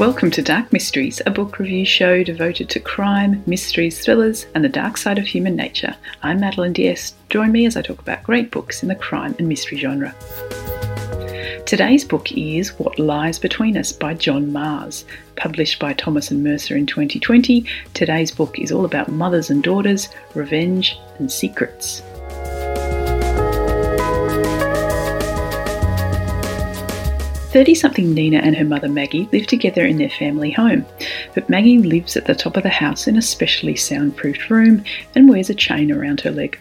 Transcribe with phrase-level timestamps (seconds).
[0.00, 4.68] Welcome to Dark Mysteries, a book review show devoted to crime, mysteries, thrillers, and the
[4.70, 5.94] dark side of human nature.
[6.22, 7.12] I'm Madeline Diaz.
[7.28, 10.14] Join me as I talk about great books in the crime and mystery genre.
[11.66, 15.04] Today's book is What Lies Between Us by John Marrs.
[15.36, 20.08] Published by Thomas and Mercer in 2020, today's book is all about mothers and daughters,
[20.34, 22.00] revenge, and secrets.
[27.50, 30.86] 30 something Nina and her mother Maggie live together in their family home,
[31.34, 34.84] but Maggie lives at the top of the house in a specially soundproofed room
[35.16, 36.56] and wears a chain around her leg.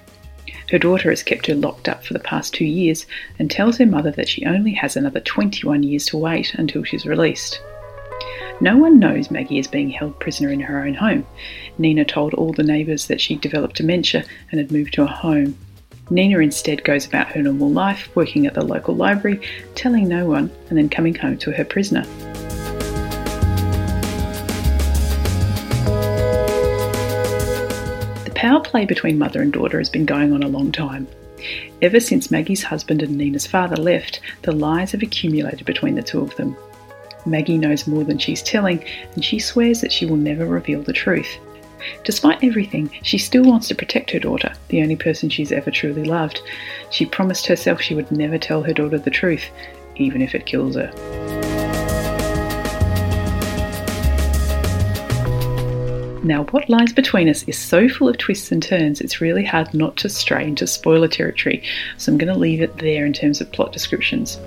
[0.72, 3.06] Her daughter has kept her locked up for the past two years
[3.38, 7.06] and tells her mother that she only has another 21 years to wait until she's
[7.06, 7.62] released.
[8.60, 11.24] No one knows Maggie is being held prisoner in her own home.
[11.78, 15.56] Nina told all the neighbours that she'd developed dementia and had moved to a home
[16.12, 19.40] Nina instead goes about her normal life, working at the local library,
[19.76, 22.04] telling no one, and then coming home to her prisoner.
[28.24, 31.08] The power play between mother and daughter has been going on a long time.
[31.82, 36.22] Ever since Maggie's husband and Nina's father left, the lies have accumulated between the two
[36.22, 36.58] of them.
[37.26, 40.94] Maggie knows more than she's telling, and she swears that she will never reveal the
[40.94, 41.38] truth.
[42.04, 46.04] Despite everything, she still wants to protect her daughter, the only person she's ever truly
[46.04, 46.42] loved.
[46.92, 49.46] She promised herself she would never tell her daughter the truth,
[49.96, 50.92] even if it kills her.
[56.24, 59.74] Now, what lies between us is so full of twists and turns, it's really hard
[59.74, 61.64] not to stray into spoiler territory,
[61.98, 64.38] so I'm going to leave it there in terms of plot descriptions.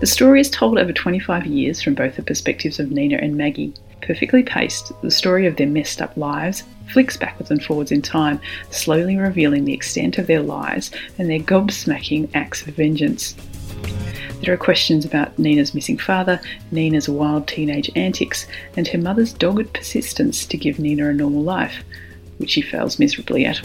[0.00, 3.72] The story is told over 25 years from both the perspectives of Nina and Maggie.
[4.02, 8.40] Perfectly paced, the story of their messed up lives flicks backwards and forwards in time,
[8.70, 13.34] slowly revealing the extent of their lies and their gobsmacking acts of vengeance.
[14.42, 16.40] There are questions about Nina's missing father,
[16.70, 18.46] Nina's wild teenage antics,
[18.76, 21.84] and her mother's dogged persistence to give Nina a normal life,
[22.38, 23.60] which she fails miserably at.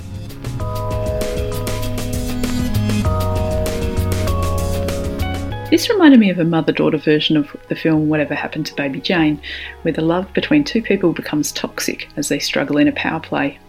[5.76, 9.02] This reminded me of a mother daughter version of the film Whatever Happened to Baby
[9.02, 9.42] Jane,
[9.82, 13.60] where the love between two people becomes toxic as they struggle in a power play.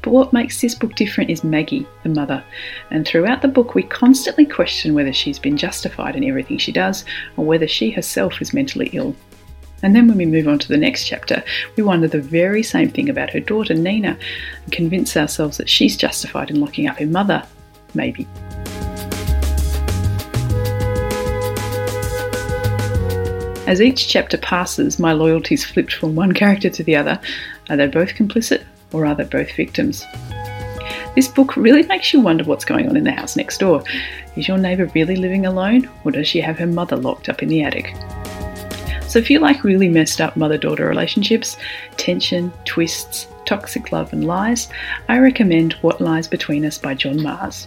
[0.00, 2.42] But what makes this book different is Maggie, the mother,
[2.90, 7.04] and throughout the book we constantly question whether she's been justified in everything she does
[7.36, 9.14] or whether she herself is mentally ill.
[9.82, 11.44] And then when we move on to the next chapter,
[11.76, 14.16] we wonder the very same thing about her daughter Nina
[14.64, 17.46] and convince ourselves that she's justified in locking up her mother,
[17.92, 18.26] maybe.
[23.66, 27.20] As each chapter passes, my loyalties flipped from one character to the other.
[27.68, 28.62] Are they both complicit
[28.92, 30.04] or are they both victims?
[31.16, 33.82] This book really makes you wonder what's going on in the house next door.
[34.36, 37.48] Is your neighbour really living alone or does she have her mother locked up in
[37.48, 37.96] the attic?
[39.08, 41.56] So if you like really messed up mother daughter relationships,
[41.96, 44.68] tension, twists, toxic love, and lies,
[45.08, 47.66] I recommend What Lies Between Us by John Marrs.